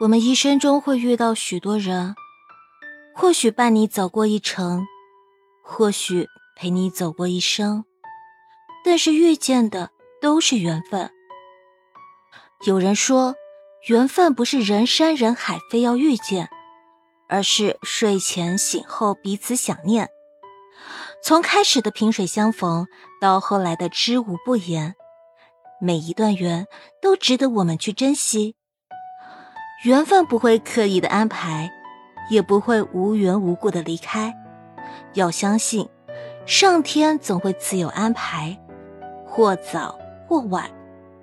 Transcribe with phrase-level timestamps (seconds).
[0.00, 2.14] 我们一生中会遇到许多人，
[3.14, 4.86] 或许伴你走过一程，
[5.62, 6.26] 或许
[6.56, 7.84] 陪你走过一生，
[8.82, 11.10] 但是遇见的都是缘分。
[12.64, 13.34] 有人说，
[13.88, 16.48] 缘分不是人山人海非要遇见，
[17.28, 20.08] 而是睡前醒后彼此想念。
[21.22, 22.86] 从开始的萍水相逢，
[23.20, 24.94] 到后来的知无不言，
[25.78, 26.66] 每一段缘
[27.02, 28.56] 都值得我们去珍惜。
[29.82, 31.72] 缘分不会刻意的安排，
[32.28, 34.34] 也不会无缘无故的离开。
[35.14, 35.88] 要相信，
[36.44, 38.58] 上天总会自有安排，
[39.24, 39.98] 或早
[40.28, 40.68] 或晚，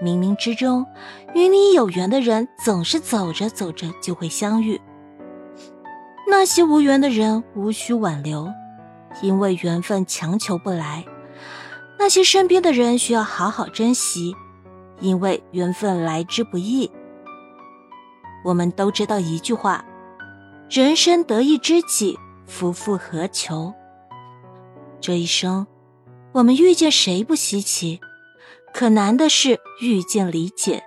[0.00, 0.86] 冥冥之中，
[1.34, 4.80] 与你有缘的人总是走着走着就会相遇。
[6.26, 8.50] 那些无缘的人无需挽留，
[9.20, 11.04] 因为缘分强求不来；
[11.98, 14.34] 那些身边的人需要好好珍惜，
[15.00, 16.90] 因为缘分来之不易。
[18.44, 19.84] 我们都知道一句话
[20.70, 23.74] ：“人生得一知己，夫复何求。”
[25.00, 25.66] 这一生，
[26.32, 28.00] 我们遇见谁不稀奇，
[28.72, 30.82] 可难的是遇见理解。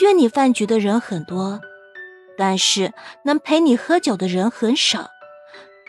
[0.00, 1.60] 约你饭局的人很多，
[2.36, 2.92] 但是
[3.24, 5.06] 能陪你喝酒的人很少；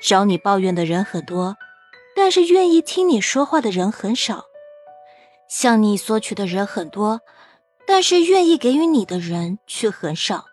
[0.01, 1.57] 找你抱怨的人很多，
[2.15, 4.45] 但是愿意听你说话的人很少；
[5.47, 7.21] 向你索取的人很多。
[7.87, 10.45] 但是愿意给予你的人却很少。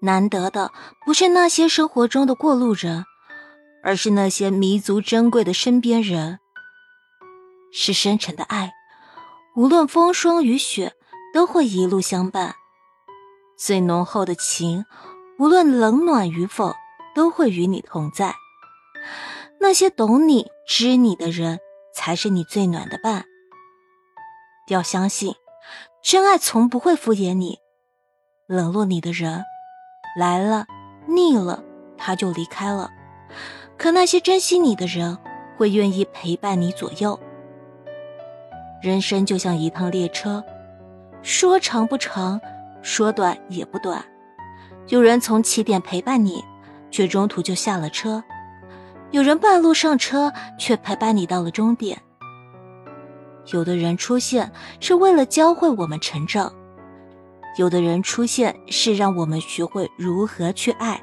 [0.00, 0.72] 难得的
[1.06, 3.04] 不是那些生活中的过路人，
[3.82, 6.40] 而是那些弥足珍贵的身边人。
[7.72, 8.72] 是深沉的爱，
[9.56, 10.92] 无论风霜雨雪，
[11.32, 12.52] 都会一路相伴；
[13.56, 14.84] 最浓厚的情，
[15.38, 16.74] 无论冷暖与否，
[17.14, 18.34] 都会与你同在。
[19.60, 21.60] 那些懂你、知你的人，
[21.94, 23.24] 才是你最暖的伴。
[24.68, 25.34] 要相信。
[26.02, 27.58] 真爱从不会敷衍你，
[28.46, 29.44] 冷落你的人
[30.18, 30.66] 来了，
[31.06, 31.62] 腻了
[31.96, 32.90] 他就离开了。
[33.78, 35.16] 可那些珍惜你的人，
[35.56, 37.18] 会愿意陪伴你左右。
[38.82, 40.44] 人生就像一趟列车，
[41.22, 42.40] 说长不长，
[42.82, 44.04] 说短也不短。
[44.88, 46.44] 有人从起点陪伴你，
[46.90, 48.20] 却中途就下了车；
[49.12, 52.02] 有人半路上车，却陪伴你到了终点。
[53.46, 56.54] 有的人出现是为了教会我们成长，
[57.58, 61.02] 有的人出现是让我们学会如何去爱，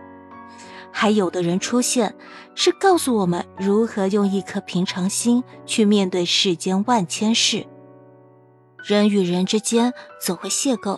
[0.92, 2.16] 还有的人出现
[2.56, 7.68] 是告诉我们如何用一颗平常心去面对世间万千事。
[8.84, 10.98] 人与人之间总会邂逅，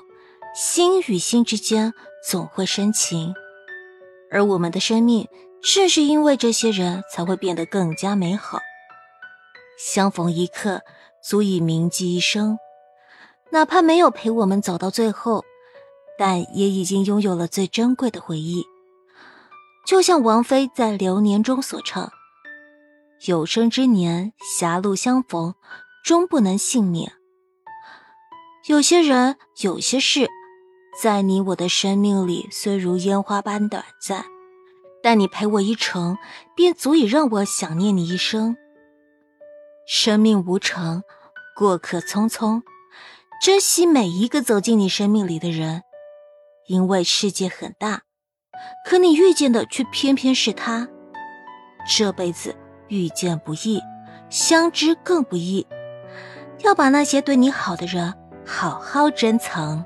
[0.55, 1.91] 心与心之间
[2.23, 3.33] 总会深情，
[4.29, 5.27] 而我们的生命
[5.63, 8.59] 正是因为这些人才会变得更加美好。
[9.79, 10.81] 相逢一刻。
[11.23, 12.57] 足以铭记一生，
[13.51, 15.43] 哪怕没有陪我们走到最后，
[16.17, 18.65] 但也已经拥有了最珍贵的回忆。
[19.85, 22.11] 就像王菲在《流年》中所唱
[23.27, 25.55] ：“有生之年，狭路相逢，
[26.03, 27.13] 终不能幸免。”
[28.67, 30.29] 有些人，有些事，
[31.01, 34.25] 在你我的生命里，虽如烟花般短暂，
[35.01, 36.17] 但你陪我一程，
[36.55, 38.55] 便足以让我想念你一生。
[39.93, 41.03] 生命无常，
[41.53, 42.61] 过客匆匆，
[43.41, 45.83] 珍惜每一个走进你生命里的人，
[46.67, 48.03] 因为世界很大，
[48.85, 50.87] 可你遇见的却偏偏是他。
[51.85, 52.55] 这辈子
[52.87, 53.81] 遇见不易，
[54.29, 55.67] 相知更不易，
[56.59, 58.13] 要把那些对你好的人
[58.45, 59.83] 好好珍藏。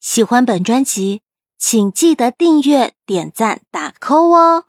[0.00, 1.20] 喜欢本专辑。
[1.60, 4.64] 请记得订阅、点赞、打 call 哦！